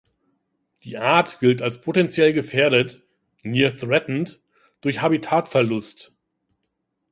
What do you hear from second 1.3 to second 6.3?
gilt als potentiell gefährdet ("Near Threatened") durch Habitatverlust.